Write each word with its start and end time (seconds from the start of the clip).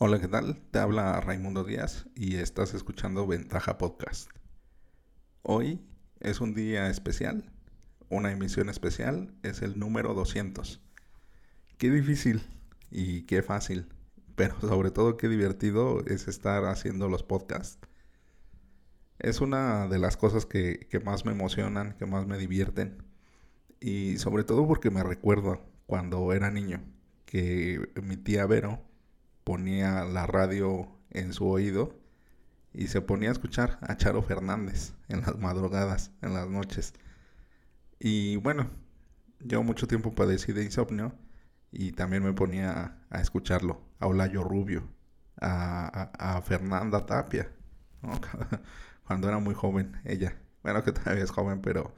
Hola, 0.00 0.20
¿qué 0.20 0.28
tal? 0.28 0.60
Te 0.70 0.78
habla 0.78 1.20
Raimundo 1.20 1.64
Díaz 1.64 2.06
y 2.14 2.36
estás 2.36 2.72
escuchando 2.72 3.26
Ventaja 3.26 3.78
Podcast. 3.78 4.30
Hoy 5.42 5.80
es 6.20 6.40
un 6.40 6.54
día 6.54 6.88
especial, 6.88 7.50
una 8.08 8.30
emisión 8.30 8.68
especial, 8.68 9.34
es 9.42 9.60
el 9.60 9.76
número 9.76 10.14
200. 10.14 10.80
Qué 11.78 11.90
difícil 11.90 12.42
y 12.92 13.22
qué 13.22 13.42
fácil, 13.42 13.88
pero 14.36 14.54
sobre 14.60 14.92
todo 14.92 15.16
qué 15.16 15.28
divertido 15.28 16.04
es 16.06 16.28
estar 16.28 16.64
haciendo 16.66 17.08
los 17.08 17.24
podcasts. 17.24 17.80
Es 19.18 19.40
una 19.40 19.88
de 19.88 19.98
las 19.98 20.16
cosas 20.16 20.46
que, 20.46 20.86
que 20.88 21.00
más 21.00 21.24
me 21.24 21.32
emocionan, 21.32 21.94
que 21.94 22.06
más 22.06 22.24
me 22.24 22.38
divierten 22.38 23.02
y 23.80 24.18
sobre 24.18 24.44
todo 24.44 24.64
porque 24.68 24.92
me 24.92 25.02
recuerdo 25.02 25.60
cuando 25.86 26.32
era 26.32 26.52
niño 26.52 26.84
que 27.24 27.90
mi 28.00 28.16
tía 28.16 28.46
Vero 28.46 28.87
ponía 29.48 30.04
la 30.04 30.26
radio 30.26 30.86
en 31.08 31.32
su 31.32 31.48
oído 31.48 31.98
y 32.74 32.88
se 32.88 33.00
ponía 33.00 33.30
a 33.30 33.32
escuchar 33.32 33.78
a 33.80 33.96
Charo 33.96 34.20
Fernández 34.20 34.92
en 35.08 35.22
las 35.22 35.38
madrugadas, 35.38 36.10
en 36.20 36.34
las 36.34 36.50
noches. 36.50 36.92
Y 37.98 38.36
bueno, 38.36 38.68
yo 39.40 39.62
mucho 39.62 39.88
tiempo 39.88 40.14
padecí 40.14 40.52
de 40.52 40.64
insomnio 40.64 41.14
y 41.72 41.92
también 41.92 42.24
me 42.24 42.34
ponía 42.34 42.98
a, 43.08 43.20
escucharlo, 43.22 43.80
a 43.98 44.08
Olayo 44.08 44.44
Rubio, 44.44 44.86
a, 45.40 46.42
Fernanda 46.44 47.06
Tapia, 47.06 47.50
cuando 49.06 49.28
era 49.28 49.38
muy 49.38 49.54
joven 49.54 49.98
ella. 50.04 50.36
Bueno, 50.62 50.84
que 50.84 50.92
todavía 50.92 51.24
es 51.24 51.30
joven, 51.30 51.62
pero 51.62 51.94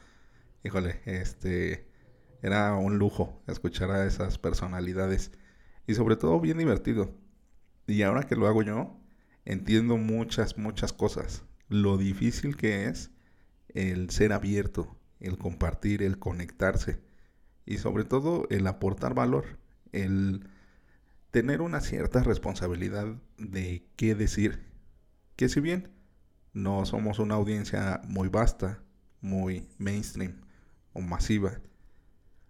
híjole, 0.63 1.01
este 1.05 1.91
era 2.43 2.77
un 2.77 3.01
lujo 3.01 3.43
escuchar 3.49 3.91
a 3.91 4.07
esas 4.07 4.39
personalidades 4.39 5.33
y 5.89 5.95
sobre 5.95 6.15
todo 6.15 6.39
bien 6.39 6.59
divertido. 6.59 7.13
Y 7.91 8.03
ahora 8.03 8.23
que 8.23 8.37
lo 8.37 8.47
hago 8.47 8.63
yo, 8.63 8.97
entiendo 9.45 9.97
muchas, 9.97 10.57
muchas 10.57 10.93
cosas. 10.93 11.43
Lo 11.69 11.99
difícil 11.99 12.57
que 12.57 12.87
es 12.87 13.11
el 13.69 14.11
ser 14.11 14.33
abierto, 14.33 14.97
el 15.19 15.39
compartir, 15.39 16.03
el 16.03 16.19
conectarse 16.19 17.01
y 17.67 17.79
sobre 17.79 18.05
todo 18.05 18.47
el 18.51 18.67
aportar 18.69 19.15
valor, 19.15 19.59
el 19.93 20.49
tener 21.33 21.63
una 21.63 21.81
cierta 21.81 22.23
responsabilidad 22.23 23.07
de 23.39 23.85
qué 23.97 24.15
decir. 24.15 24.67
Que 25.35 25.49
si 25.49 25.59
bien 25.61 25.91
no 26.53 26.87
somos 26.87 27.19
una 27.19 27.35
audiencia 27.35 28.03
muy 28.07 28.29
vasta, 28.29 28.83
muy 29.21 29.69
mainstream 29.79 30.41
o 30.93 31.01
masiva, 31.01 31.61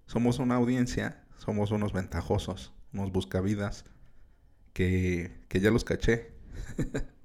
somos 0.06 0.38
una 0.38 0.56
audiencia, 0.56 1.24
somos 1.38 1.70
unos 1.70 1.94
ventajosos, 1.94 2.74
unos 2.92 3.10
buscavidas 3.10 3.86
que, 4.72 5.32
que 5.48 5.60
ya 5.60 5.70
los 5.70 5.84
caché. 5.84 6.32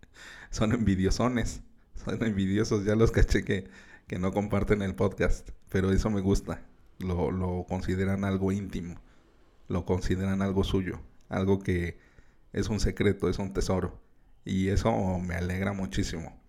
son 0.55 0.71
envidiosones, 0.71 1.61
son 1.95 2.23
envidiosos, 2.23 2.85
ya 2.85 2.95
los 2.95 3.11
caché 3.11 3.43
que, 3.43 3.69
que 4.07 4.19
no 4.19 4.31
comparten 4.31 4.81
el 4.81 4.95
podcast, 4.95 5.49
pero 5.69 5.91
eso 5.91 6.09
me 6.09 6.21
gusta, 6.21 6.61
lo, 6.99 7.29
lo 7.29 7.65
consideran 7.67 8.23
algo 8.23 8.53
íntimo, 8.53 8.95
lo 9.67 9.85
consideran 9.85 10.41
algo 10.41 10.63
suyo, 10.63 11.01
algo 11.27 11.59
que 11.59 11.99
es 12.53 12.69
un 12.69 12.79
secreto, 12.79 13.29
es 13.29 13.37
un 13.37 13.51
tesoro, 13.51 13.99
y 14.45 14.69
eso 14.69 15.19
me 15.19 15.35
alegra 15.35 15.73
muchísimo. 15.73 16.41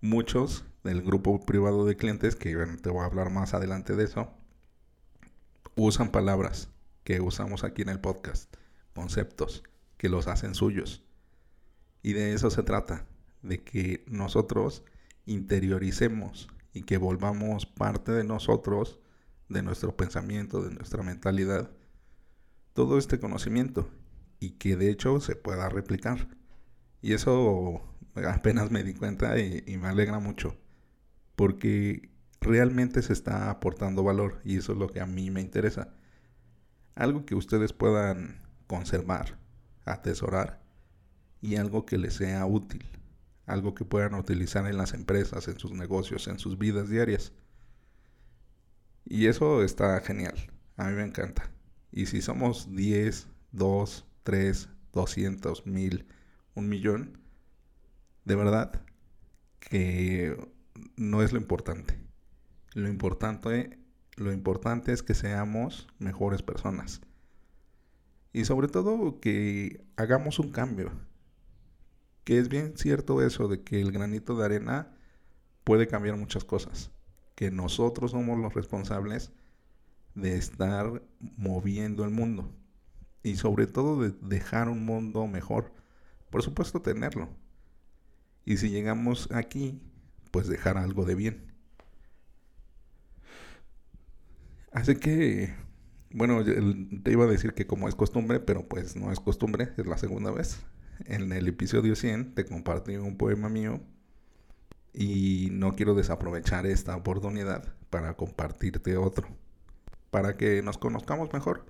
Muchos 0.00 0.64
del 0.82 1.02
grupo 1.02 1.44
privado 1.44 1.84
de 1.84 1.96
clientes, 1.96 2.34
que 2.34 2.54
te 2.80 2.90
voy 2.90 3.02
a 3.02 3.06
hablar 3.06 3.30
más 3.30 3.52
adelante 3.52 3.94
de 3.94 4.04
eso, 4.04 4.32
usan 5.74 6.10
palabras 6.10 6.70
que 7.04 7.20
usamos 7.20 7.62
aquí 7.62 7.82
en 7.82 7.90
el 7.90 8.00
podcast, 8.00 8.54
conceptos 8.94 9.62
que 9.96 10.08
los 10.08 10.26
hacen 10.28 10.54
suyos. 10.54 11.04
Y 12.02 12.12
de 12.12 12.34
eso 12.34 12.50
se 12.50 12.62
trata, 12.62 13.06
de 13.42 13.62
que 13.62 14.04
nosotros 14.06 14.82
interioricemos 15.24 16.48
y 16.72 16.82
que 16.82 16.98
volvamos 16.98 17.66
parte 17.66 18.12
de 18.12 18.24
nosotros, 18.24 18.98
de 19.48 19.62
nuestro 19.62 19.96
pensamiento, 19.96 20.62
de 20.62 20.74
nuestra 20.74 21.02
mentalidad, 21.02 21.70
todo 22.74 22.98
este 22.98 23.18
conocimiento 23.18 23.88
y 24.38 24.50
que 24.52 24.76
de 24.76 24.90
hecho 24.90 25.20
se 25.20 25.36
pueda 25.36 25.68
replicar. 25.68 26.28
Y 27.00 27.12
eso 27.12 27.82
apenas 28.28 28.70
me 28.70 28.84
di 28.84 28.94
cuenta 28.94 29.38
y, 29.38 29.62
y 29.66 29.78
me 29.78 29.88
alegra 29.88 30.18
mucho, 30.18 30.56
porque 31.34 32.10
realmente 32.40 33.02
se 33.02 33.12
está 33.12 33.50
aportando 33.50 34.02
valor 34.02 34.40
y 34.44 34.58
eso 34.58 34.72
es 34.72 34.78
lo 34.78 34.88
que 34.88 35.00
a 35.00 35.06
mí 35.06 35.30
me 35.30 35.40
interesa. 35.40 35.94
Algo 36.94 37.26
que 37.26 37.34
ustedes 37.34 37.72
puedan 37.72 38.42
conservar, 38.66 39.38
atesorar 39.86 40.60
y 41.40 41.56
algo 41.56 41.86
que 41.86 41.96
les 41.96 42.14
sea 42.14 42.44
útil, 42.44 42.84
algo 43.46 43.74
que 43.74 43.84
puedan 43.84 44.14
utilizar 44.14 44.66
en 44.66 44.76
las 44.76 44.92
empresas, 44.92 45.48
en 45.48 45.58
sus 45.58 45.72
negocios, 45.72 46.28
en 46.28 46.38
sus 46.38 46.58
vidas 46.58 46.90
diarias. 46.90 47.32
Y 49.04 49.26
eso 49.26 49.62
está 49.62 50.00
genial, 50.00 50.34
a 50.76 50.88
mí 50.88 50.96
me 50.96 51.04
encanta. 51.04 51.50
Y 51.92 52.06
si 52.06 52.20
somos 52.20 52.74
10, 52.74 53.28
2, 53.52 54.06
3, 54.24 54.68
200, 54.92 55.66
1000, 55.66 56.06
un 56.54 56.68
millón, 56.68 57.18
de 58.24 58.34
verdad 58.34 58.82
que 59.60 60.36
no 60.96 61.22
es 61.22 61.32
lo 61.32 61.38
importante. 61.38 61.98
Lo 62.74 62.88
importante, 62.88 63.78
lo 64.16 64.32
importante 64.32 64.92
es 64.92 65.02
que 65.02 65.14
seamos 65.14 65.88
mejores 65.98 66.42
personas. 66.42 67.00
Y 68.36 68.44
sobre 68.44 68.68
todo 68.68 69.18
que 69.18 69.82
hagamos 69.96 70.38
un 70.38 70.52
cambio. 70.52 70.92
Que 72.22 72.38
es 72.38 72.50
bien 72.50 72.76
cierto 72.76 73.22
eso 73.22 73.48
de 73.48 73.62
que 73.62 73.80
el 73.80 73.92
granito 73.92 74.36
de 74.36 74.44
arena 74.44 74.94
puede 75.64 75.86
cambiar 75.86 76.18
muchas 76.18 76.44
cosas. 76.44 76.90
Que 77.34 77.50
nosotros 77.50 78.10
somos 78.10 78.38
los 78.38 78.52
responsables 78.52 79.32
de 80.14 80.36
estar 80.36 81.02
moviendo 81.38 82.04
el 82.04 82.10
mundo. 82.10 82.52
Y 83.22 83.36
sobre 83.36 83.66
todo 83.66 84.02
de 84.02 84.10
dejar 84.20 84.68
un 84.68 84.84
mundo 84.84 85.26
mejor. 85.26 85.72
Por 86.28 86.42
supuesto 86.42 86.82
tenerlo. 86.82 87.30
Y 88.44 88.58
si 88.58 88.68
llegamos 88.68 89.30
aquí, 89.32 89.80
pues 90.30 90.46
dejar 90.46 90.76
algo 90.76 91.06
de 91.06 91.14
bien. 91.14 91.54
Así 94.72 94.94
que 94.94 95.54
bueno, 96.12 96.44
te 96.44 97.12
iba 97.12 97.24
a 97.24 97.28
decir 97.28 97.54
que 97.54 97.66
como 97.66 97.88
es 97.88 97.94
costumbre, 97.94 98.40
pero 98.40 98.68
pues 98.68 98.96
no 98.96 99.12
es 99.12 99.20
costumbre, 99.20 99.72
es 99.76 99.86
la 99.86 99.98
segunda 99.98 100.30
vez. 100.30 100.58
En 101.04 101.32
el 101.32 101.46
episodio 101.48 101.94
100 101.94 102.34
te 102.34 102.44
compartí 102.44 102.96
un 102.96 103.16
poema 103.16 103.48
mío 103.48 103.80
y 104.92 105.48
no 105.52 105.74
quiero 105.74 105.94
desaprovechar 105.94 106.66
esta 106.66 106.96
oportunidad 106.96 107.74
para 107.90 108.14
compartirte 108.16 108.96
otro, 108.96 109.28
para 110.10 110.36
que 110.36 110.62
nos 110.62 110.78
conozcamos 110.78 111.32
mejor, 111.32 111.66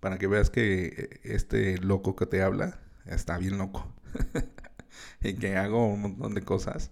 para 0.00 0.18
que 0.18 0.26
veas 0.26 0.48
que 0.50 1.20
este 1.24 1.78
loco 1.78 2.16
que 2.16 2.26
te 2.26 2.42
habla 2.42 2.80
está 3.04 3.36
bien 3.38 3.58
loco 3.58 3.92
y 5.20 5.34
que 5.34 5.56
hago 5.56 5.86
un 5.86 6.00
montón 6.00 6.34
de 6.34 6.42
cosas, 6.42 6.90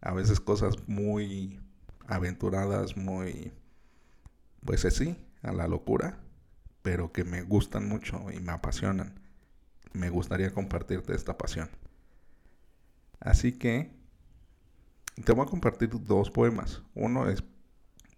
a 0.00 0.14
veces 0.14 0.38
cosas 0.38 0.76
muy 0.86 1.60
aventuradas, 2.06 2.96
muy, 2.96 3.52
pues 4.64 4.84
así, 4.84 5.16
a 5.42 5.52
la 5.52 5.68
locura, 5.68 6.18
pero 6.82 7.12
que 7.12 7.24
me 7.24 7.42
gustan 7.42 7.88
mucho 7.88 8.30
y 8.30 8.40
me 8.40 8.52
apasionan. 8.52 9.20
Me 9.92 10.10
gustaría 10.10 10.52
compartirte 10.52 11.14
esta 11.14 11.38
pasión. 11.38 11.70
Así 13.20 13.52
que 13.52 13.92
te 15.24 15.32
voy 15.32 15.46
a 15.46 15.50
compartir 15.50 15.90
dos 16.04 16.30
poemas. 16.30 16.82
Uno 16.94 17.28
es, 17.28 17.42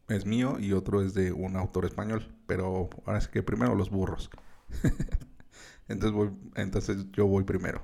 es 0.08 0.26
mío 0.26 0.58
y 0.58 0.72
otro 0.72 1.03
es 1.03 1.14
de 1.14 1.32
un 1.32 1.56
autor 1.56 1.84
español. 1.84 2.34
Pero 2.47 2.91
ahora 3.06 3.20
sí 3.20 3.28
que 3.32 3.42
primero 3.42 3.75
los 3.75 3.91
burros. 3.91 4.31
entonces, 5.88 6.32
entonces 6.56 7.06
yo 7.12 7.26
voy 7.26 7.44
primero. 7.44 7.82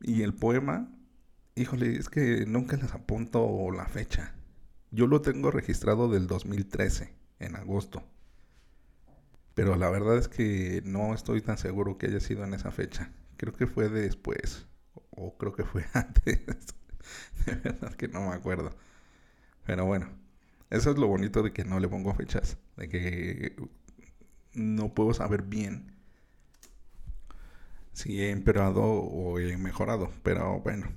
Y 0.00 0.22
el 0.22 0.34
poema, 0.34 0.90
híjole, 1.54 1.96
es 1.96 2.08
que 2.08 2.44
nunca 2.46 2.76
les 2.76 2.92
apunto 2.92 3.70
la 3.70 3.86
fecha. 3.86 4.34
Yo 4.90 5.06
lo 5.06 5.22
tengo 5.22 5.50
registrado 5.50 6.08
del 6.08 6.26
2013 6.26 7.23
en 7.44 7.56
agosto. 7.56 8.02
Pero 9.54 9.76
la 9.76 9.88
verdad 9.88 10.18
es 10.18 10.28
que 10.28 10.82
no 10.84 11.14
estoy 11.14 11.40
tan 11.40 11.58
seguro 11.58 11.96
que 11.96 12.06
haya 12.06 12.20
sido 12.20 12.44
en 12.44 12.54
esa 12.54 12.72
fecha. 12.72 13.12
Creo 13.36 13.52
que 13.54 13.66
fue 13.66 13.88
después. 13.88 14.66
O 15.10 15.36
creo 15.38 15.52
que 15.52 15.64
fue 15.64 15.84
antes. 15.94 16.40
de 17.46 17.54
verdad 17.54 17.94
que 17.94 18.08
no 18.08 18.28
me 18.28 18.34
acuerdo. 18.34 18.70
Pero 19.64 19.86
bueno. 19.86 20.08
Eso 20.70 20.90
es 20.90 20.98
lo 20.98 21.06
bonito 21.06 21.42
de 21.42 21.52
que 21.52 21.64
no 21.64 21.78
le 21.78 21.88
pongo 21.88 22.14
fechas. 22.14 22.58
De 22.76 22.88
que 22.88 23.56
no 24.54 24.92
puedo 24.94 25.14
saber 25.14 25.42
bien 25.42 25.94
si 27.92 28.20
he 28.22 28.30
empeorado 28.30 28.82
o 28.82 29.38
he 29.38 29.56
mejorado. 29.56 30.10
Pero 30.24 30.60
bueno. 30.60 30.88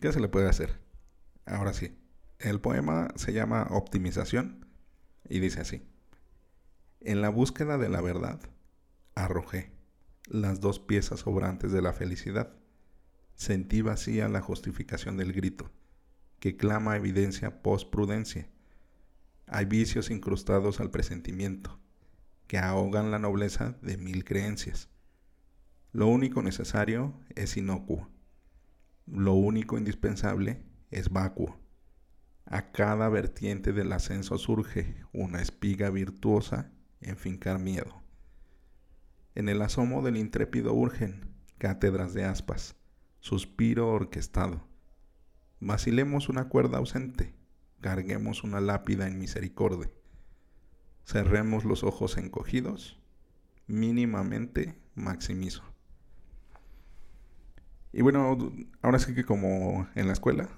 ¿Qué 0.00 0.10
se 0.12 0.20
le 0.20 0.28
puede 0.28 0.48
hacer? 0.48 0.80
Ahora 1.44 1.74
sí. 1.74 1.98
El 2.38 2.60
poema 2.60 3.08
se 3.14 3.32
llama 3.32 3.66
Optimización 3.70 4.61
y 5.28 5.40
dice 5.40 5.60
así. 5.60 5.82
En 7.00 7.20
la 7.20 7.28
búsqueda 7.28 7.78
de 7.78 7.88
la 7.88 8.00
verdad, 8.00 8.40
arrojé, 9.14 9.72
las 10.26 10.60
dos 10.60 10.78
piezas 10.78 11.20
sobrantes 11.20 11.72
de 11.72 11.82
la 11.82 11.92
felicidad. 11.92 12.54
Sentí 13.34 13.82
vacía 13.82 14.28
la 14.28 14.40
justificación 14.40 15.16
del 15.16 15.32
grito, 15.32 15.70
que 16.38 16.56
clama 16.56 16.96
evidencia 16.96 17.62
post-prudencia. 17.62 18.48
Hay 19.46 19.64
vicios 19.64 20.10
incrustados 20.10 20.80
al 20.80 20.90
presentimiento, 20.90 21.80
que 22.46 22.58
ahogan 22.58 23.10
la 23.10 23.18
nobleza 23.18 23.76
de 23.82 23.96
mil 23.96 24.24
creencias. 24.24 24.88
Lo 25.92 26.06
único 26.06 26.42
necesario 26.42 27.14
es 27.34 27.56
inocuo. 27.56 28.08
Lo 29.06 29.34
único 29.34 29.76
indispensable 29.76 30.62
es 30.90 31.10
vacuo. 31.10 31.61
A 32.46 32.72
cada 32.72 33.08
vertiente 33.08 33.72
del 33.72 33.92
ascenso 33.92 34.36
surge 34.38 34.96
una 35.12 35.40
espiga 35.40 35.90
virtuosa 35.90 36.70
en 37.00 37.16
fincar 37.16 37.58
miedo. 37.58 38.02
En 39.34 39.48
el 39.48 39.62
asomo 39.62 40.02
del 40.02 40.16
intrépido 40.16 40.74
urgen 40.74 41.32
cátedras 41.58 42.12
de 42.12 42.24
aspas, 42.24 42.76
suspiro 43.20 43.88
orquestado. 43.88 44.66
Vacilemos 45.60 46.28
una 46.28 46.48
cuerda 46.48 46.78
ausente, 46.78 47.34
carguemos 47.80 48.42
una 48.42 48.60
lápida 48.60 49.06
en 49.06 49.18
misericordia. 49.18 49.90
Cerremos 51.04 51.64
los 51.64 51.84
ojos 51.84 52.18
encogidos, 52.18 53.00
mínimamente 53.66 54.76
maximizo. 54.94 55.62
Y 57.92 58.02
bueno, 58.02 58.36
ahora 58.80 58.98
sí 58.98 59.14
que 59.14 59.24
como 59.24 59.86
en 59.94 60.06
la 60.06 60.14
escuela, 60.14 60.48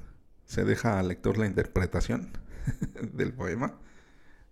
se 0.47 0.65
deja 0.65 0.99
al 0.99 1.09
lector 1.09 1.39
la 1.39 1.47
interpretación 1.47 2.31
del 3.13 3.33
poema. 3.33 3.79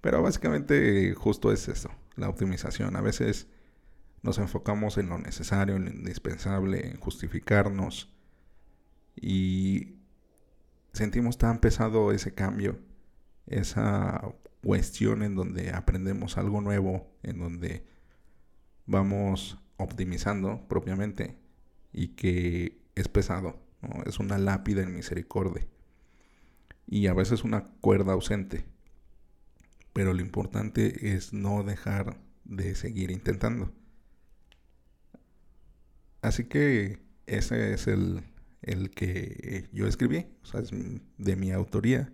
Pero 0.00 0.23
básicamente 0.23 1.15
justo 1.15 1.53
es 1.53 1.69
eso, 1.69 1.91
la 2.17 2.29
optimización. 2.29 2.97
A 2.97 3.00
veces 3.00 3.47
nos 4.23 4.39
enfocamos 4.39 4.99
en 4.99 5.09
lo 5.09 5.19
necesario, 5.19 5.77
en 5.77 5.85
lo 5.85 5.91
indispensable, 5.91 6.89
en 6.89 6.99
justificarnos. 6.99 8.12
Y 9.15 9.97
sentimos 10.93 11.39
tan 11.39 11.61
pesado 11.61 12.12
ese 12.12 12.35
cambio, 12.35 12.79
esa 13.47 14.23
cuestión 14.62 15.23
en 15.23 15.35
donde 15.35 15.71
aprendemos 15.71 16.37
algo 16.37 16.61
nuevo, 16.61 17.09
en 17.23 17.39
donde 17.39 17.87
vamos 18.87 19.59
optimizando 19.77 20.67
propiamente 20.69 21.37
y 21.93 22.09
que 22.09 22.83
es 22.94 23.09
pesado, 23.09 23.61
es 24.06 24.19
una 24.19 24.39
lápida 24.39 24.83
en 24.83 24.94
misericordia 24.94 25.67
y 26.87 27.06
a 27.06 27.14
veces 27.14 27.44
una 27.44 27.64
cuerda 27.81 28.12
ausente. 28.12 28.64
Pero 29.93 30.14
lo 30.14 30.20
importante 30.20 31.14
es 31.14 31.32
no 31.32 31.62
dejar 31.62 32.19
de 32.44 32.75
seguir 32.75 33.11
intentando. 33.11 33.73
Así 36.23 36.44
que 36.44 37.02
ese 37.26 37.75
es 37.75 37.87
el, 37.87 38.25
el 38.62 38.90
que 38.90 39.69
yo 39.73 39.87
escribí, 39.87 40.26
o 40.43 40.46
sea, 40.46 40.61
es 40.61 40.70
de 41.19 41.37
mi 41.37 41.50
autoría. 41.50 42.12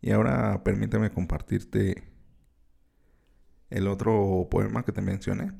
Y 0.00 0.10
ahora 0.10 0.62
permíteme 0.64 1.10
compartirte 1.10 2.04
el 3.70 3.86
otro 3.88 4.48
poema 4.50 4.84
que 4.84 4.92
te 4.92 5.02
mencioné. 5.02 5.52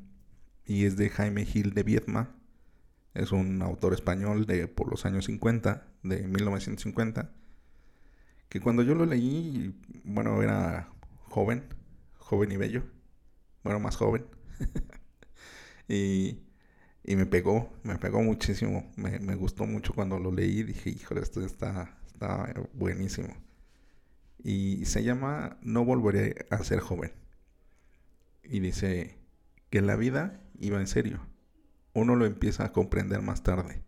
Y 0.65 0.85
es 0.85 0.97
de 0.97 1.09
Jaime 1.09 1.47
Gil 1.47 1.75
de 1.75 1.83
Viedma. 1.83 2.37
Es 3.15 3.33
un 3.33 3.63
autor 3.63 3.95
español 3.95 4.47
de 4.47 4.69
por 4.69 4.91
los 4.91 5.07
años 5.07 5.25
50, 5.27 5.87
de 6.03 6.27
1950 6.29 7.33
que 8.49 8.61
cuando 8.61 8.83
yo 8.83 8.95
lo 8.95 9.07
leí, 9.07 9.75
bueno, 10.05 10.43
era 10.43 10.89
joven, 11.29 11.65
joven 12.17 12.53
y 12.53 12.57
bello, 12.57 12.85
bueno, 13.63 13.81
más 13.81 13.97
joven. 13.97 14.27
y, 15.89 16.41
y, 17.05 17.17
me 17.17 17.27
pegó, 17.27 17.71
me 17.83 17.97
pegó 17.99 18.23
muchísimo, 18.23 18.91
me, 18.97 19.19
me, 19.21 19.35
gustó 19.35 19.67
mucho 19.67 19.93
cuando 19.95 20.19
lo 20.19 20.33
leí, 20.33 20.63
dije, 20.63 20.91
híjole, 20.91 21.21
esto 21.21 21.41
está, 21.45 21.99
está 22.07 22.55
buenísimo. 22.73 23.35
Y 24.39 24.85
se 24.87 25.03
llama 25.03 25.59
No 25.63 25.85
volveré 25.85 26.47
a 26.51 26.63
ser 26.65 26.81
joven. 26.81 27.13
Y 28.43 28.61
dice 28.61 29.19
que 29.71 29.83
la 29.83 29.97
vida 29.97 30.41
iba 30.59 30.79
en 30.81 30.87
serio. 30.87 31.21
Uno 31.93 32.17
lo 32.17 32.25
empieza 32.25 32.65
a 32.65 32.73
comprender 32.73 33.21
más 33.21 33.43
tarde. 33.43 33.83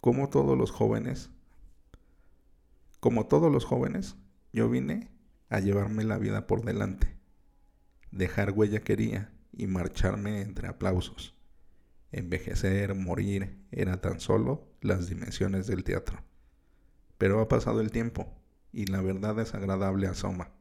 Como 0.00 0.28
todos 0.28 0.58
los 0.58 0.70
jóvenes 0.70 1.30
como 3.04 3.26
todos 3.26 3.52
los 3.52 3.66
jóvenes, 3.66 4.16
yo 4.50 4.70
vine 4.70 5.10
a 5.50 5.60
llevarme 5.60 6.04
la 6.04 6.16
vida 6.16 6.46
por 6.46 6.64
delante. 6.64 7.14
Dejar 8.10 8.52
huella 8.52 8.80
quería 8.80 9.30
y 9.52 9.66
marcharme 9.66 10.40
entre 10.40 10.68
aplausos. 10.68 11.34
Envejecer, 12.12 12.94
morir, 12.94 13.58
era 13.70 14.00
tan 14.00 14.20
solo 14.20 14.66
las 14.80 15.06
dimensiones 15.10 15.66
del 15.66 15.84
teatro. 15.84 16.24
Pero 17.18 17.42
ha 17.42 17.46
pasado 17.46 17.82
el 17.82 17.90
tiempo 17.90 18.40
y 18.72 18.86
la 18.86 19.02
verdad 19.02 19.36
desagradable 19.36 20.06
asoma. 20.06 20.54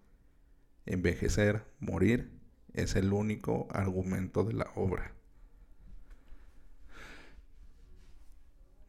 Envejecer, 0.85 1.63
morir, 1.79 2.41
es 2.73 2.97
el 2.97 3.13
único 3.13 3.69
argumento 3.71 4.43
de 4.43 4.51
la 4.51 4.69
obra. 4.75 5.13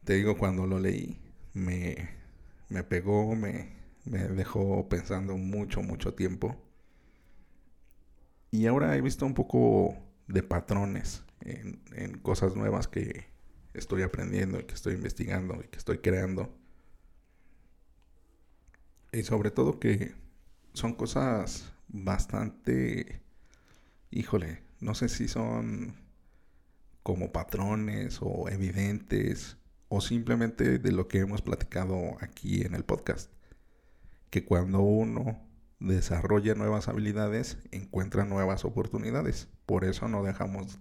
Te 0.03 0.15
digo, 0.15 0.37
cuando 0.37 0.67
lo 0.67 0.77
leí, 0.77 1.21
me, 1.53 2.14
me 2.69 2.83
pegó, 2.83 3.35
me, 3.35 3.73
dejó 4.05 4.87
pensando 4.89 5.37
mucho, 5.37 5.81
mucho 5.81 6.13
tiempo. 6.13 6.55
Y 8.51 8.67
ahora 8.67 8.95
he 8.95 9.01
visto 9.01 9.25
un 9.25 9.33
poco 9.33 9.95
de 10.27 10.43
patrones 10.43 11.23
en, 11.41 11.81
en, 11.93 12.17
cosas 12.19 12.55
nuevas 12.55 12.87
que 12.87 13.25
estoy 13.73 14.01
aprendiendo 14.01 14.59
y 14.59 14.63
que 14.63 14.73
estoy 14.73 14.93
investigando 14.93 15.61
y 15.63 15.67
que 15.67 15.77
estoy 15.77 15.99
creando. 15.99 16.55
Y 19.11 19.23
sobre 19.23 19.51
todo 19.51 19.79
que 19.79 20.13
son 20.73 20.93
cosas 20.93 21.71
bastante, 21.87 23.21
híjole, 24.11 24.63
no 24.79 24.93
sé 24.93 25.09
si 25.09 25.27
son 25.27 25.95
como 27.03 27.31
patrones 27.31 28.19
o 28.21 28.49
evidentes 28.49 29.57
o 29.95 30.01
simplemente 30.01 30.77
de 30.77 30.91
lo 30.91 31.07
que 31.07 31.19
hemos 31.19 31.41
platicado 31.41 32.17
aquí 32.19 32.63
en 32.63 32.75
el 32.75 32.83
podcast. 32.83 33.31
Que 34.29 34.43
cuando 34.43 34.81
uno 34.81 35.41
desarrolla 35.79 36.53
nuevas 36.53 36.89
habilidades, 36.89 37.59
encuentra 37.71 38.25
nuevas 38.25 38.65
oportunidades. 38.65 39.47
Por 39.65 39.85
eso 39.85 40.09
no 40.09 40.21
dejamos 40.21 40.79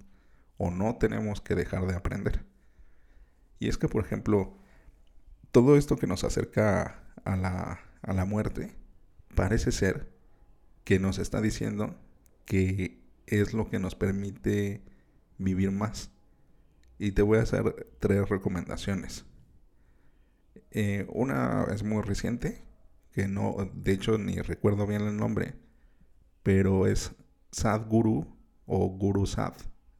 o 0.56 0.72
no 0.72 0.96
tenemos 0.96 1.40
que 1.40 1.54
dejar 1.54 1.86
de 1.86 1.94
aprender. 1.94 2.44
Y 3.60 3.68
es 3.68 3.78
que, 3.78 3.86
por 3.86 4.04
ejemplo, 4.04 4.58
todo 5.52 5.76
esto 5.76 5.96
que 5.96 6.08
nos 6.08 6.24
acerca 6.24 7.04
a 7.24 7.36
la, 7.36 7.78
a 8.02 8.12
la 8.14 8.24
muerte, 8.24 8.74
parece 9.36 9.70
ser 9.70 10.12
que 10.82 10.98
nos 10.98 11.18
está 11.18 11.40
diciendo 11.40 11.94
que 12.46 13.00
es 13.28 13.54
lo 13.54 13.70
que 13.70 13.78
nos 13.78 13.94
permite 13.94 14.82
vivir 15.38 15.70
más 15.70 16.10
y 16.98 17.12
te 17.12 17.22
voy 17.22 17.38
a 17.38 17.42
hacer 17.42 17.96
tres 17.98 18.28
recomendaciones. 18.28 19.24
Eh, 20.70 21.06
una 21.10 21.66
es 21.72 21.82
muy 21.82 22.02
reciente, 22.02 22.62
que 23.12 23.28
no, 23.28 23.70
de 23.74 23.92
hecho 23.92 24.18
ni 24.18 24.36
recuerdo 24.40 24.86
bien 24.86 25.02
el 25.02 25.16
nombre, 25.16 25.54
pero 26.42 26.86
es 26.86 27.12
Sadhguru 27.52 28.26
o 28.66 28.88
Guru 28.88 29.26
Sad, 29.26 29.54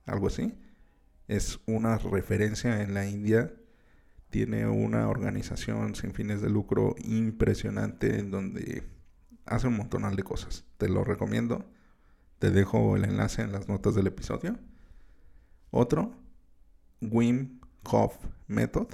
algo 0.04 0.26
así. 0.26 0.58
Es 1.28 1.60
una 1.66 1.98
referencia 1.98 2.82
en 2.82 2.92
la 2.94 3.06
India. 3.06 3.54
Tiene 4.30 4.66
una 4.66 5.08
organización 5.08 5.94
sin 5.94 6.12
fines 6.12 6.42
de 6.42 6.50
lucro 6.50 6.96
impresionante 6.98 8.18
en 8.18 8.30
donde 8.30 8.82
hace 9.46 9.68
un 9.68 9.76
montonal 9.76 10.16
de 10.16 10.24
cosas. 10.24 10.64
Te 10.76 10.88
lo 10.88 11.04
recomiendo. 11.04 11.64
Te 12.40 12.50
dejo 12.50 12.96
el 12.96 13.04
enlace 13.04 13.42
en 13.42 13.52
las 13.52 13.68
notas 13.68 13.94
del 13.94 14.08
episodio. 14.08 14.58
Otro 15.70 16.23
Wim 17.00 17.60
Hof 17.84 18.16
Method, 18.46 18.88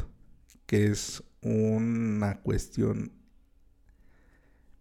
que 0.66 0.86
es 0.86 1.22
una 1.42 2.40
cuestión... 2.42 3.12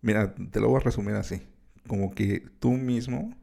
Mira, 0.01 0.33
te 0.33 0.59
lo 0.59 0.69
voy 0.69 0.77
a 0.77 0.83
resumir 0.83 1.15
así. 1.15 1.41
Como 1.87 2.11
que 2.11 2.39
tú 2.59 2.71
mismo, 2.71 3.35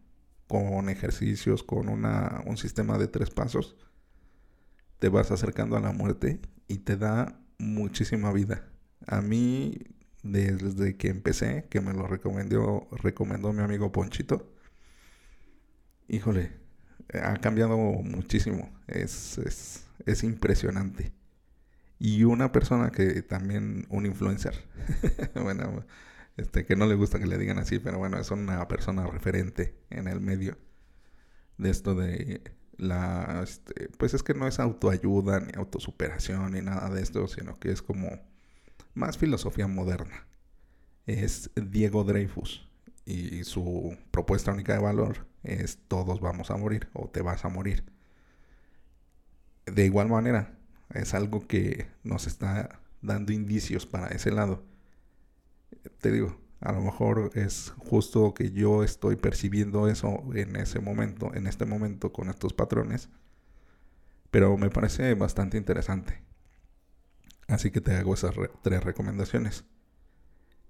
con 0.47 0.89
ejercicios, 0.89 1.63
con 1.63 1.89
una, 1.89 2.43
un 2.47 2.57
sistema 2.57 2.99
de 2.99 3.09
tres 3.09 3.31
pasos, 3.31 3.77
te 4.99 5.09
vas 5.09 5.31
acercando 5.31 5.77
a 5.77 5.81
la 5.81 5.93
muerte 5.93 6.41
y 6.69 6.79
te 6.79 6.97
da 6.97 7.39
muchísima 7.59 8.33
vida. 8.33 8.69
A 9.07 9.21
mí, 9.21 9.79
desde 10.23 10.97
que 10.97 11.09
empecé, 11.09 11.67
que 11.69 11.81
me 11.81 11.93
lo 11.93 12.07
recomendó, 12.07 12.89
recomendó 12.93 13.53
mi 13.53 13.63
amigo 13.63 13.93
Ponchito, 13.93 14.53
híjole, 16.09 16.66
ha 17.13 17.37
cambiado 17.39 17.77
muchísimo. 17.77 18.71
Es, 18.87 19.39
es, 19.39 19.87
es 20.05 20.25
impresionante. 20.25 21.13
Y 21.99 22.25
una 22.25 22.53
persona 22.53 22.91
que 22.91 23.23
también, 23.23 23.87
un 23.89 24.07
influencer, 24.07 24.55
bueno, 25.35 25.85
este, 26.37 26.67
que 26.67 26.77
no 26.77 26.87
le 26.87 26.95
gusta 26.95 27.19
que 27.19 27.27
le 27.27 27.39
digan 27.39 27.59
así, 27.59 27.79
pero 27.79 27.99
bueno, 27.99 28.19
es 28.19 28.31
una 28.31 28.69
persona 28.69 29.07
referente 29.07 29.75
en 29.91 30.07
el 30.07 30.21
medio 30.21 30.59
de 31.57 31.71
esto 31.71 31.95
de 31.95 32.43
La, 32.77 33.41
este, 33.43 33.89
pues 33.99 34.13
es 34.13 34.23
que 34.23 34.35
no 34.35 34.47
es 34.47 34.61
autoayuda, 34.61 35.41
ni 35.41 35.53
autosuperación, 35.57 36.53
ni 36.53 36.61
nada 36.61 36.91
de 36.91 37.03
esto, 37.03 37.27
sino 37.29 37.59
que 37.59 37.71
es 37.71 37.81
como 37.81 38.11
más 38.95 39.17
filosofía 39.17 39.67
moderna. 39.67 40.27
Es 41.07 41.51
Diego 41.55 42.05
Dreyfus 42.05 42.69
y 43.07 43.45
su 43.45 43.97
propuesta 44.11 44.53
única 44.53 44.75
de 44.75 44.81
valor 44.81 45.27
es 45.47 45.79
todos 45.89 46.21
vamos 46.21 46.51
a 46.51 46.57
morir 46.57 46.89
o 46.93 47.09
te 47.09 47.23
vas 47.23 47.45
a 47.45 47.49
morir. 47.49 47.85
De 49.67 49.85
igual 49.85 50.09
manera, 50.09 50.57
es 50.95 51.15
algo 51.15 51.47
que 51.47 51.87
nos 52.05 52.27
está 52.27 52.81
dando 53.03 53.33
indicios 53.33 53.87
para 53.87 54.09
ese 54.09 54.31
lado. 54.31 54.63
Te 56.01 56.11
digo, 56.11 56.39
a 56.61 56.73
lo 56.73 56.81
mejor 56.81 57.31
es 57.35 57.73
justo 57.79 58.35
que 58.35 58.51
yo 58.51 58.83
estoy 58.83 59.17
percibiendo 59.17 59.89
eso 59.89 60.23
en 60.35 60.57
ese 60.57 60.81
momento, 60.81 61.35
en 61.35 61.47
este 61.47 61.67
momento 61.67 62.13
con 62.13 62.29
estos 62.29 62.53
patrones, 62.53 63.09
pero 64.31 64.57
me 64.57 64.71
parece 64.71 65.15
bastante 65.15 65.59
interesante. 65.59 66.23
Así 67.49 67.71
que 67.71 67.81
te 67.81 67.95
hago 67.95 68.15
esas 68.15 68.35
tres 68.63 68.83
recomendaciones. 68.83 69.65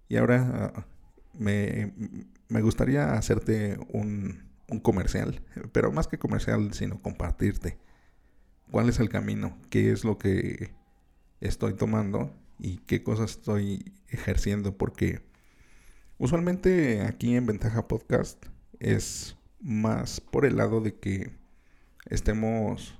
Y 0.08 0.16
ahora 0.16 0.86
me, 1.32 1.92
me 2.48 2.62
gustaría 2.62 3.14
hacerte 3.14 3.78
un, 3.92 4.46
un 4.68 4.80
comercial, 4.80 5.42
pero 5.72 5.92
más 5.92 6.08
que 6.08 6.18
comercial, 6.18 6.72
sino 6.72 7.00
compartirte 7.00 7.78
cuál 8.70 8.88
es 8.88 8.98
el 8.98 9.08
camino, 9.08 9.58
qué 9.70 9.92
es 9.92 10.04
lo 10.04 10.18
que 10.18 10.74
estoy 11.40 11.74
tomando 11.74 12.34
y 12.58 12.78
qué 12.78 13.02
cosas 13.02 13.32
estoy 13.32 13.92
ejerciendo, 14.08 14.76
porque 14.76 15.22
usualmente 16.18 17.02
aquí 17.02 17.36
en 17.36 17.46
Ventaja 17.46 17.86
Podcast 17.86 18.44
es 18.80 19.36
más 19.60 20.20
por 20.20 20.44
el 20.44 20.56
lado 20.56 20.80
de 20.80 20.94
que 20.98 21.32
estemos 22.06 22.98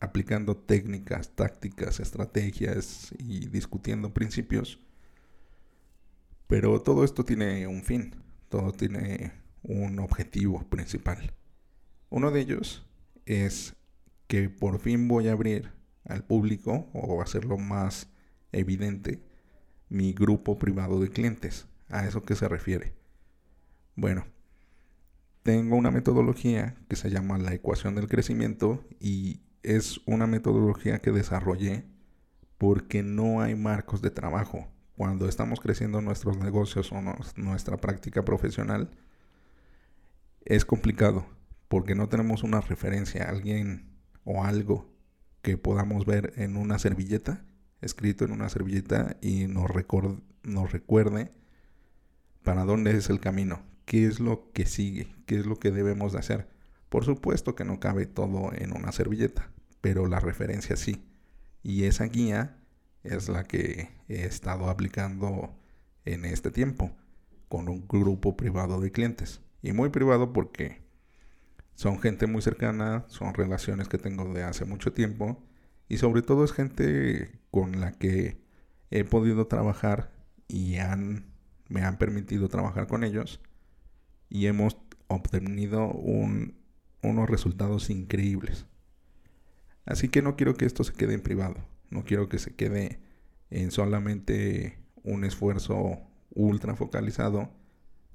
aplicando 0.00 0.56
técnicas, 0.56 1.34
tácticas, 1.34 2.00
estrategias 2.00 3.14
y 3.18 3.46
discutiendo 3.46 4.12
principios. 4.12 4.78
Pero 6.46 6.82
todo 6.82 7.04
esto 7.04 7.24
tiene 7.24 7.66
un 7.66 7.82
fin, 7.82 8.14
todo 8.50 8.72
tiene 8.72 9.32
un 9.64 9.98
objetivo 9.98 10.62
principal. 10.68 11.32
Uno 12.10 12.30
de 12.30 12.40
ellos 12.40 12.86
es 13.26 13.74
que 14.28 14.48
por 14.48 14.78
fin 14.78 15.08
voy 15.08 15.28
a 15.28 15.32
abrir 15.32 15.72
al 16.04 16.24
público 16.24 16.88
o 16.92 17.20
hacerlo 17.22 17.58
más 17.58 18.08
evidente 18.52 19.22
mi 19.88 20.12
grupo 20.12 20.58
privado 20.58 21.00
de 21.00 21.10
clientes. 21.10 21.66
¿A 21.88 22.06
eso 22.06 22.22
que 22.22 22.34
se 22.34 22.48
refiere? 22.48 22.94
Bueno, 23.96 24.26
tengo 25.42 25.76
una 25.76 25.90
metodología 25.90 26.76
que 26.88 26.96
se 26.96 27.10
llama 27.10 27.38
la 27.38 27.54
ecuación 27.54 27.94
del 27.94 28.08
crecimiento 28.08 28.84
y 29.00 29.40
es 29.62 30.00
una 30.06 30.26
metodología 30.26 31.00
que 31.00 31.10
desarrollé 31.12 31.84
porque 32.58 33.02
no 33.02 33.40
hay 33.40 33.54
marcos 33.54 34.02
de 34.02 34.10
trabajo. 34.10 34.68
Cuando 34.96 35.28
estamos 35.28 35.60
creciendo 35.60 36.00
nuestros 36.00 36.38
negocios 36.38 36.92
o 36.92 37.00
nuestra 37.36 37.76
práctica 37.78 38.24
profesional, 38.24 38.90
es 40.44 40.64
complicado 40.64 41.26
porque 41.68 41.94
no 41.94 42.08
tenemos 42.08 42.42
una 42.42 42.60
referencia, 42.60 43.28
alguien 43.28 43.98
o 44.24 44.44
algo 44.44 44.92
que 45.42 45.58
podamos 45.58 46.06
ver 46.06 46.32
en 46.36 46.56
una 46.56 46.78
servilleta, 46.78 47.44
escrito 47.80 48.24
en 48.24 48.32
una 48.32 48.48
servilleta 48.48 49.16
y 49.20 49.46
nos, 49.46 49.70
nos 50.42 50.72
recuerde 50.72 51.32
para 52.42 52.64
dónde 52.64 52.96
es 52.96 53.10
el 53.10 53.20
camino, 53.20 53.62
qué 53.84 54.06
es 54.06 54.20
lo 54.20 54.52
que 54.52 54.66
sigue, 54.66 55.14
qué 55.26 55.36
es 55.36 55.46
lo 55.46 55.56
que 55.56 55.70
debemos 55.70 56.12
de 56.12 56.18
hacer. 56.18 56.48
Por 56.88 57.04
supuesto 57.04 57.54
que 57.54 57.64
no 57.64 57.80
cabe 57.80 58.06
todo 58.06 58.52
en 58.54 58.72
una 58.72 58.92
servilleta, 58.92 59.50
pero 59.80 60.06
la 60.06 60.20
referencia 60.20 60.76
sí. 60.76 61.04
Y 61.62 61.84
esa 61.84 62.04
guía 62.04 62.56
es 63.02 63.28
la 63.28 63.44
que 63.44 63.90
he 64.08 64.24
estado 64.24 64.70
aplicando 64.70 65.58
en 66.04 66.24
este 66.24 66.50
tiempo 66.50 66.92
con 67.48 67.68
un 67.68 67.86
grupo 67.88 68.36
privado 68.36 68.80
de 68.80 68.92
clientes. 68.92 69.40
Y 69.64 69.72
muy 69.72 69.88
privado 69.88 70.34
porque 70.34 70.82
son 71.74 71.98
gente 71.98 72.26
muy 72.26 72.42
cercana, 72.42 73.06
son 73.08 73.32
relaciones 73.32 73.88
que 73.88 73.96
tengo 73.96 74.30
de 74.34 74.42
hace 74.42 74.66
mucho 74.66 74.92
tiempo 74.92 75.42
y 75.88 75.96
sobre 75.96 76.20
todo 76.20 76.44
es 76.44 76.52
gente 76.52 77.40
con 77.50 77.80
la 77.80 77.92
que 77.92 78.44
he 78.90 79.04
podido 79.04 79.46
trabajar 79.46 80.12
y 80.48 80.76
han, 80.76 81.32
me 81.70 81.80
han 81.80 81.96
permitido 81.96 82.50
trabajar 82.50 82.86
con 82.88 83.04
ellos 83.04 83.40
y 84.28 84.48
hemos 84.48 84.76
obtenido 85.06 85.90
unos 87.02 87.30
resultados 87.30 87.88
increíbles. 87.88 88.66
Así 89.86 90.10
que 90.10 90.20
no 90.20 90.36
quiero 90.36 90.58
que 90.58 90.66
esto 90.66 90.84
se 90.84 90.92
quede 90.92 91.14
en 91.14 91.22
privado, 91.22 91.56
no 91.88 92.04
quiero 92.04 92.28
que 92.28 92.38
se 92.38 92.54
quede 92.54 93.00
en 93.48 93.70
solamente 93.70 94.78
un 95.04 95.24
esfuerzo 95.24 96.02
ultra 96.34 96.76
focalizado, 96.76 97.63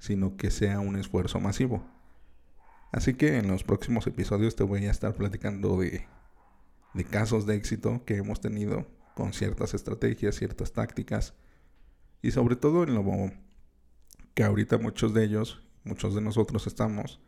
sino 0.00 0.36
que 0.36 0.50
sea 0.50 0.80
un 0.80 0.96
esfuerzo 0.96 1.38
masivo. 1.38 1.84
Así 2.90 3.14
que 3.14 3.38
en 3.38 3.46
los 3.46 3.62
próximos 3.62 4.08
episodios 4.08 4.56
te 4.56 4.64
voy 4.64 4.86
a 4.86 4.90
estar 4.90 5.14
platicando 5.14 5.78
de, 5.78 6.08
de 6.94 7.04
casos 7.04 7.46
de 7.46 7.54
éxito 7.54 8.02
que 8.04 8.16
hemos 8.16 8.40
tenido 8.40 8.88
con 9.14 9.32
ciertas 9.32 9.74
estrategias, 9.74 10.34
ciertas 10.34 10.72
tácticas 10.72 11.34
y 12.22 12.32
sobre 12.32 12.56
todo 12.56 12.82
en 12.82 12.94
lo 12.94 13.04
que 14.34 14.42
ahorita 14.42 14.78
muchos 14.78 15.14
de 15.14 15.24
ellos, 15.24 15.62
muchos 15.84 16.14
de 16.14 16.20
nosotros 16.20 16.66
estamos, 16.66 17.20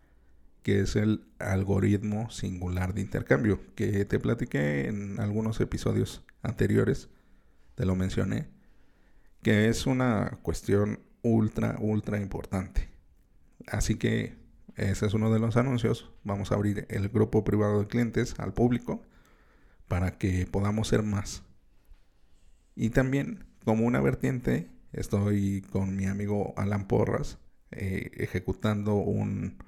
que 0.63 0.81
es 0.81 0.97
el 0.97 1.27
algoritmo 1.39 2.31
singular 2.31 2.95
de 2.95 3.03
intercambio, 3.03 3.61
que 3.75 4.05
te 4.05 4.19
platiqué 4.19 4.89
en 4.89 5.21
algunos 5.21 5.61
episodios 5.61 6.25
anteriores, 6.43 7.09
te 7.75 7.85
lo 7.85 7.97
mencioné, 7.97 8.49
que 9.43 9.69
es 9.69 9.87
una 9.87 10.39
cuestión 10.43 11.01
ultra, 11.23 11.77
ultra 11.81 12.21
importante. 12.21 12.89
Así 13.67 13.97
que 13.97 14.37
ese 14.77 15.07
es 15.07 15.15
uno 15.15 15.33
de 15.33 15.39
los 15.39 15.57
anuncios. 15.57 16.11
Vamos 16.25 16.53
a 16.53 16.55
abrir 16.55 16.87
el 16.89 17.09
grupo 17.09 17.45
privado 17.45 17.81
de 17.81 17.87
clientes 17.87 18.35
al 18.39 18.53
público 18.53 19.03
para 19.89 20.19
que 20.19 20.47
podamos 20.47 20.89
ser 20.89 21.03
más. 21.03 21.43
Y 22.75 22.91
también, 22.91 23.45
como 23.65 23.85
una 23.85 24.01
vertiente, 24.01 24.71
estoy 24.93 25.63
con 25.71 25.97
mi 25.97 26.07
amigo 26.07 26.55
Alan 26.57 26.89
Porras 26.89 27.39
eh, 27.71 28.11
ejecutando 28.15 28.95
un, 28.95 29.59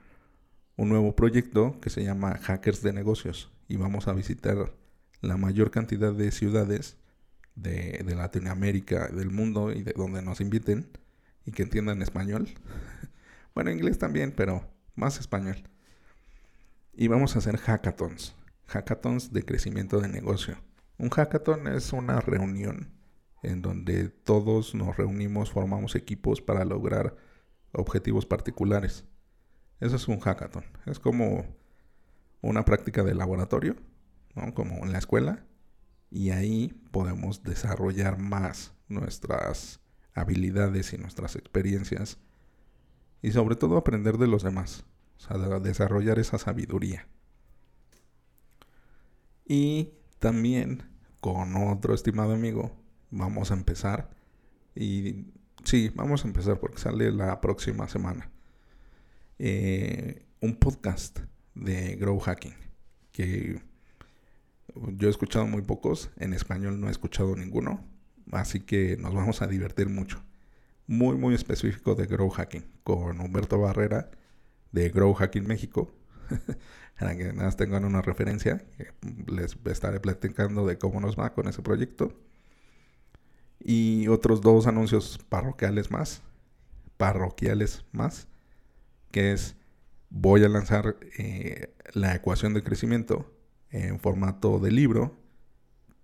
nuevo 0.77 1.15
proyecto 1.15 1.79
que 1.81 1.91
se 1.91 2.03
llama 2.03 2.39
Hackers 2.39 2.83
de 2.83 2.93
Negocios. 2.93 3.53
Y 3.69 3.77
vamos 3.77 4.09
a 4.09 4.13
visitar 4.13 4.75
la 5.21 5.37
mayor 5.37 5.71
cantidad 5.71 6.13
de 6.13 6.31
ciudades 6.31 6.99
de, 7.55 8.03
de 8.05 8.15
Latinoamérica, 8.15 9.09
del 9.09 9.31
mundo 9.31 9.73
y 9.73 9.83
de 9.83 9.93
donde 9.93 10.23
nos 10.23 10.41
inviten 10.41 10.89
y 11.45 11.53
que 11.53 11.63
entiendan 11.63 12.03
español. 12.03 12.49
bueno, 13.55 13.71
inglés 13.71 13.99
también, 13.99 14.33
pero 14.33 14.69
más 14.95 15.19
español. 15.19 15.69
Y 16.93 17.09
vamos 17.09 17.35
a 17.35 17.41
hacer 17.41 17.57
hackathons, 17.57 18.37
hackathons 18.67 19.33
de 19.33 19.45
crecimiento 19.45 20.01
de 20.01 20.09
negocio. 20.09 20.57
Un 20.97 21.11
hackathon 21.11 21.67
es 21.69 21.93
una 21.93 22.21
reunión 22.21 22.93
en 23.43 23.63
donde 23.63 24.09
todos 24.09 24.75
nos 24.75 24.97
reunimos, 24.97 25.51
formamos 25.51 25.97
equipos 25.97 26.41
para 26.41 26.65
lograr 26.65 27.17
objetivos 27.73 28.27
particulares. 28.27 29.05
Eso 29.81 29.97
es 29.97 30.09
un 30.09 30.21
hackathon. 30.21 30.65
Es 30.87 30.99
como 30.99 31.45
una 32.41 32.65
práctica 32.65 33.03
de 33.03 33.15
laboratorio, 33.15 33.77
como 34.55 34.85
en 34.85 34.93
la 34.93 34.99
escuela, 34.99 35.45
y 36.11 36.31
ahí 36.31 36.81
podemos 36.91 37.43
desarrollar 37.43 38.19
más 38.19 38.73
nuestras 38.89 39.81
habilidades 40.15 40.93
y 40.93 40.99
nuestras 40.99 41.37
experiencias 41.37 42.19
y 43.23 43.33
sobre 43.33 43.57
todo 43.57 43.77
aprender 43.77 44.19
de 44.19 44.27
los 44.27 44.43
demás, 44.43 44.85
o 45.19 45.21
sea, 45.21 45.61
desarrollar 45.61 46.19
esa 46.19 46.39
sabiduría. 46.39 47.09
Y 49.47 49.95
también 50.19 50.83
con 51.21 51.57
otro 51.57 51.95
estimado 51.95 52.35
amigo 52.35 52.77
vamos 53.11 53.51
a 53.51 53.55
empezar 53.55 54.11
y 54.75 55.27
sí, 55.65 55.91
vamos 55.95 56.25
a 56.25 56.29
empezar 56.29 56.59
porque 56.59 56.79
sale 56.79 57.11
la 57.13 57.41
próxima 57.41 57.89
semana. 57.89 58.31
Eh, 59.39 60.27
un 60.41 60.57
podcast 60.57 61.21
de 61.55 61.97
Grow 61.97 62.19
Hacking 62.19 62.55
que 63.15 63.63
yo 64.75 65.09
he 65.09 65.11
escuchado 65.11 65.47
muy 65.47 65.63
pocos, 65.63 66.11
en 66.17 66.35
español 66.35 66.81
no 66.81 66.89
he 66.89 66.91
escuchado 66.91 67.37
ninguno, 67.37 67.85
así 68.35 68.61
que 68.61 68.97
nos 68.99 69.15
vamos 69.15 69.43
a 69.43 69.47
divertir 69.47 69.89
mucho 69.89 70.23
muy, 70.87 71.17
muy 71.17 71.35
específico 71.35 71.95
de 71.95 72.07
Grow 72.07 72.29
Hacking 72.29 72.65
con 72.83 73.21
Humberto 73.21 73.59
Barrera 73.59 74.11
de 74.73 74.89
Grow 74.91 75.15
Hacking 75.15 75.47
México. 75.47 75.93
Para 76.99 77.17
que 77.17 77.25
nada 77.33 77.47
más 77.47 77.57
tengan 77.57 77.85
una 77.85 78.03
referencia, 78.03 78.65
les 79.27 79.57
estaré 79.65 79.99
platicando 80.01 80.67
de 80.67 80.79
cómo 80.79 81.01
nos 81.01 81.19
va 81.19 81.33
con 81.33 81.49
ese 81.49 81.63
proyecto. 81.63 82.13
Y 83.59 84.09
otros 84.09 84.43
dos 84.43 84.67
anuncios 84.67 85.19
parroquiales 85.29 85.91
más, 85.91 86.23
parroquiales 86.97 87.85
más, 87.93 88.29
que 89.11 89.33
es 89.33 89.57
voy 90.11 90.45
a 90.45 90.49
lanzar 90.49 90.97
eh, 91.19 91.75
la 91.95 92.15
ecuación 92.15 92.55
de 92.55 92.63
crecimiento 92.63 93.33
en 93.71 93.99
formato 93.99 94.61
de 94.61 94.71
libro 94.71 95.17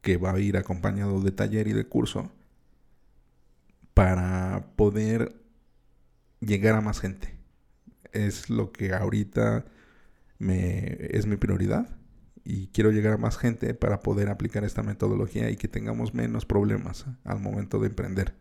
que 0.00 0.16
va 0.16 0.32
a 0.32 0.40
ir 0.40 0.56
acompañado 0.56 1.20
de 1.20 1.32
taller 1.32 1.68
y 1.68 1.72
de 1.72 1.86
curso 1.86 2.30
para 3.94 4.66
poder 4.76 5.34
llegar 6.40 6.74
a 6.74 6.80
más 6.80 7.00
gente. 7.00 7.34
Es 8.12 8.50
lo 8.50 8.72
que 8.72 8.92
ahorita 8.94 9.64
me, 10.38 10.96
es 11.10 11.26
mi 11.26 11.36
prioridad 11.36 11.96
y 12.44 12.68
quiero 12.68 12.90
llegar 12.90 13.14
a 13.14 13.18
más 13.18 13.36
gente 13.36 13.74
para 13.74 14.00
poder 14.00 14.28
aplicar 14.28 14.64
esta 14.64 14.82
metodología 14.82 15.50
y 15.50 15.56
que 15.56 15.68
tengamos 15.68 16.14
menos 16.14 16.46
problemas 16.46 17.06
al 17.24 17.40
momento 17.40 17.78
de 17.78 17.88
emprender. 17.88 18.34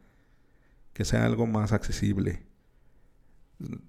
Que 0.94 1.06
sea 1.06 1.26
algo 1.26 1.46
más 1.46 1.72
accesible, 1.72 2.44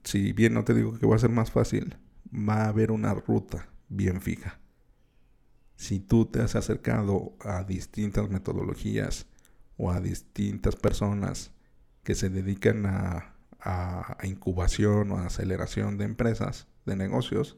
si 0.05 0.33
bien 0.33 0.55
no 0.55 0.65
te 0.65 0.75
digo 0.75 0.99
que 0.99 1.07
va 1.07 1.17
a 1.17 1.21
ser 1.21 1.31
más 1.31 1.51
fácil, 1.51 1.97
va 2.33 2.65
a 2.65 2.69
haber 2.69 2.91
una 2.91 3.15
ruta 3.15 3.69
bien 3.89 4.21
fija. 4.21 4.60
Si 5.81 5.99
tú 5.99 6.27
te 6.27 6.43
has 6.43 6.57
acercado 6.57 7.33
a 7.41 7.65
distintas 7.65 8.29
metodologías 8.29 9.25
o 9.79 9.91
a 9.91 9.99
distintas 10.03 10.77
personas 10.77 11.53
que 12.03 12.15
se 12.15 12.29
dedican 12.29 12.85
a, 12.85 13.35
incubación 14.23 15.11
o 15.11 15.17
a 15.17 15.25
aceleración 15.25 15.97
de 15.97 16.05
empresas, 16.05 16.67
de 16.85 16.97
negocios, 16.97 17.57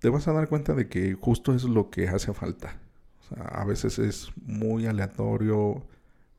te 0.00 0.10
vas 0.10 0.28
a 0.28 0.34
dar 0.34 0.50
cuenta 0.50 0.74
de 0.74 0.90
que 0.90 1.14
justo 1.14 1.54
es 1.54 1.64
lo 1.64 1.88
que 1.88 2.06
hace 2.08 2.34
falta. 2.34 2.78
a 3.34 3.64
veces 3.64 3.98
es 3.98 4.30
muy 4.36 4.84
aleatorio, 4.84 5.86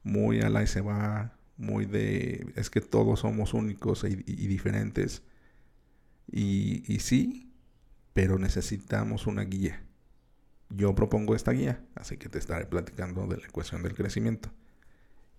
muy 0.03 0.41
a 0.41 0.51
la 0.51 0.62
y 0.62 0.67
se 0.67 0.81
va, 0.81 1.39
muy 1.57 1.86
de, 1.86 2.53
es 2.55 2.69
que 2.69 2.81
todos 2.81 3.21
somos 3.21 3.55
únicos 3.55 4.03
y, 4.03 4.15
diferentes. 4.15 5.24
Y, 6.31 6.83
y 6.86 7.00
sí, 7.00 7.51
pero 8.13 8.38
necesitamos 8.38 9.25
una 9.25 9.41
guía. 9.41 9.88
Yo 10.70 10.94
propongo 10.94 11.36
esta 11.36 11.52
guía, 11.52 11.84
así 11.96 12.18
que 12.18 12.30
te 12.30 12.38
estaré 12.38 12.66
platicando 12.66 13.26
de 13.28 13.38
la 13.38 13.48
ecuación 13.48 13.82
del 13.82 13.96
crecimiento. 13.96 14.50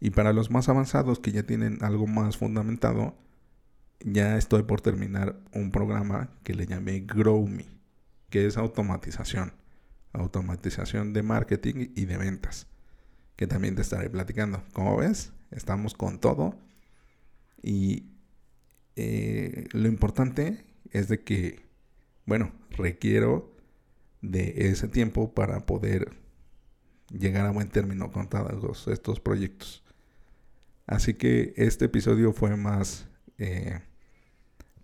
Y 0.00 0.10
para 0.10 0.32
los 0.32 0.50
más 0.50 0.68
avanzados 0.68 1.20
que 1.20 1.30
ya 1.30 1.44
tienen 1.44 1.78
algo 1.82 2.06
más 2.06 2.36
fundamentado, 2.36 3.16
ya 4.00 4.36
estoy 4.38 4.62
por 4.62 4.80
terminar 4.80 5.38
un 5.52 5.70
programa 5.70 6.30
que 6.42 6.54
le 6.54 6.66
llamé 6.66 7.00
Grow 7.00 7.46
Me, 7.46 7.66
que 8.30 8.46
es 8.46 8.56
automatización. 8.56 9.52
Automatización 10.12 11.12
de 11.12 11.22
marketing 11.22 11.90
y 11.94 12.06
de 12.06 12.16
ventas, 12.16 12.66
que 13.36 13.46
también 13.46 13.76
te 13.76 13.82
estaré 13.82 14.10
platicando. 14.10 14.64
Como 14.72 14.96
ves, 14.96 15.32
estamos 15.52 15.94
con 15.94 16.18
todo. 16.18 16.58
Y 17.62 18.10
eh, 18.96 19.68
lo 19.72 19.86
importante 19.86 20.64
es 20.90 21.08
de 21.08 21.22
que, 21.22 21.62
bueno, 22.26 22.52
requiero 22.70 23.54
de 24.22 24.68
ese 24.70 24.88
tiempo 24.88 25.34
para 25.34 25.66
poder 25.66 26.12
llegar 27.10 27.46
a 27.46 27.50
buen 27.50 27.68
término 27.68 28.10
con 28.12 28.28
todos 28.28 28.88
estos 28.88 29.20
proyectos. 29.20 29.82
Así 30.86 31.14
que 31.14 31.54
este 31.56 31.86
episodio 31.86 32.32
fue 32.32 32.56
más, 32.56 33.06
eh, 33.38 33.80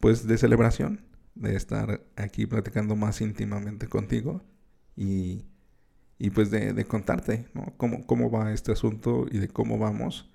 pues, 0.00 0.26
de 0.26 0.38
celebración, 0.38 1.04
de 1.34 1.56
estar 1.56 2.00
aquí 2.16 2.46
platicando 2.46 2.96
más 2.96 3.20
íntimamente 3.20 3.88
contigo 3.88 4.42
y, 4.96 5.44
y 6.18 6.30
pues 6.30 6.50
de, 6.50 6.84
contarte. 6.86 7.46
Cómo, 7.76 8.06
cómo 8.06 8.30
va 8.30 8.52
este 8.52 8.72
asunto 8.72 9.26
y 9.30 9.38
de 9.38 9.48
cómo 9.48 9.78
vamos 9.78 10.30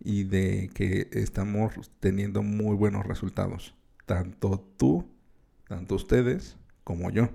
y 0.00 0.24
de 0.24 0.70
que 0.74 1.08
estamos 1.12 1.90
teniendo 2.00 2.42
muy 2.42 2.76
buenos 2.76 3.04
resultados. 3.06 3.74
Tanto 4.06 4.60
tú, 4.76 5.06
tanto 5.66 5.96
ustedes 5.96 6.56
como 6.84 7.10
yo. 7.10 7.30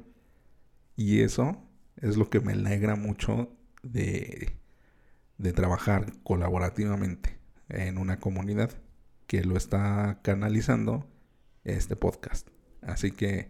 Y 1.01 1.21
eso 1.21 1.57
es 1.95 2.15
lo 2.15 2.29
que 2.29 2.41
me 2.41 2.53
alegra 2.53 2.95
mucho 2.95 3.57
de, 3.81 4.55
de 5.39 5.51
trabajar 5.51 6.13
colaborativamente 6.21 7.39
en 7.69 7.97
una 7.97 8.19
comunidad 8.19 8.69
que 9.25 9.43
lo 9.43 9.57
está 9.57 10.19
canalizando 10.21 11.09
este 11.63 11.95
podcast. 11.95 12.49
Así 12.83 13.09
que 13.09 13.49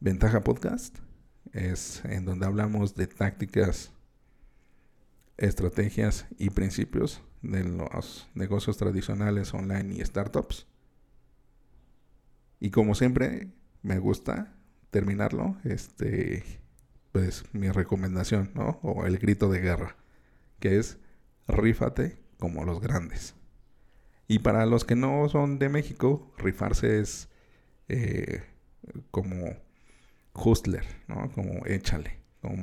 Ventaja 0.00 0.40
Podcast 0.40 0.98
es 1.52 2.04
en 2.06 2.24
donde 2.24 2.46
hablamos 2.46 2.96
de 2.96 3.06
tácticas, 3.06 3.92
estrategias 5.36 6.26
y 6.38 6.50
principios 6.50 7.22
de 7.42 7.62
los 7.62 8.28
negocios 8.34 8.78
tradicionales 8.78 9.54
online 9.54 9.94
y 9.94 10.04
startups. 10.04 10.66
Y 12.58 12.70
como 12.70 12.96
siempre, 12.96 13.52
me 13.82 14.00
gusta 14.00 14.56
terminarlo, 14.92 15.56
este, 15.64 16.44
pues 17.12 17.44
mi 17.52 17.70
recomendación, 17.70 18.52
¿no? 18.54 18.78
O 18.82 19.06
el 19.06 19.18
grito 19.18 19.48
de 19.48 19.58
guerra, 19.58 19.96
que 20.60 20.78
es 20.78 20.98
rífate 21.48 22.18
como 22.38 22.64
los 22.64 22.80
grandes. 22.80 23.34
Y 24.28 24.40
para 24.40 24.66
los 24.66 24.84
que 24.84 24.94
no 24.94 25.28
son 25.30 25.58
de 25.58 25.70
México, 25.70 26.32
rifarse 26.36 27.00
es 27.00 27.30
eh, 27.88 28.42
como 29.10 29.56
hustler, 30.34 30.84
¿no? 31.08 31.32
Como 31.32 31.64
échale, 31.66 32.18
como 32.42 32.62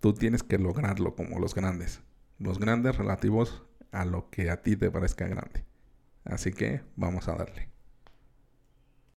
tú 0.00 0.14
tienes 0.14 0.42
que 0.42 0.58
lograrlo 0.58 1.14
como 1.14 1.38
los 1.38 1.54
grandes. 1.54 2.00
Los 2.38 2.58
grandes 2.58 2.96
relativos 2.96 3.62
a 3.92 4.06
lo 4.06 4.30
que 4.30 4.50
a 4.50 4.62
ti 4.62 4.74
te 4.74 4.90
parezca 4.90 5.28
grande. 5.28 5.64
Así 6.24 6.52
que 6.52 6.80
vamos 6.96 7.28
a 7.28 7.36
darle. 7.36 7.75